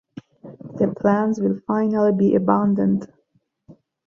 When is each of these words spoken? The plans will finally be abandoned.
The 0.79 0.95
plans 0.99 1.39
will 1.39 1.59
finally 1.67 2.11
be 2.11 2.33
abandoned. 2.33 3.13